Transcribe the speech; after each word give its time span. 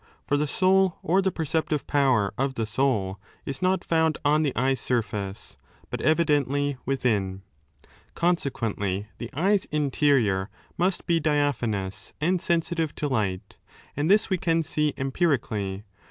For 0.25 0.35
the 0.35 0.47
soul 0.47 0.97
or 1.03 1.21
the 1.21 1.31
perceptive 1.31 1.85
power 1.85 2.33
of 2.35 2.55
the 2.55 2.65
soul 2.65 3.19
is 3.45 3.61
not 3.61 3.83
found 3.83 4.17
on 4.25 4.41
the 4.41 4.55
eye's 4.55 4.79
surface, 4.79 5.57
but 5.91 6.01
evidently 6.01 6.69
17 6.71 6.81
within. 6.87 7.41
Consequently, 8.15 9.09
the 9.19 9.29
eye's 9.31 9.65
interior 9.65 10.49
must 10.75 11.05
be 11.05 11.19
diaphanous 11.19 12.13
and 12.19 12.41
sensitive 12.41 12.95
to 12.95 13.07
light. 13.07 13.57
And 13.95 14.09
this 14.09 14.27
we 14.27 14.39
can 14.39 14.63
see 14.63 14.95
empirically. 14.97 15.83